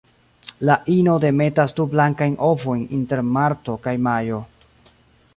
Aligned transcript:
La 0.67 0.75
ino 0.93 1.17
demetas 1.25 1.75
du 1.79 1.85
blankajn 1.91 2.33
ovojn 2.47 2.81
inter 2.99 3.21
marto 3.35 3.75
kaj 3.85 3.93
majo. 4.07 4.41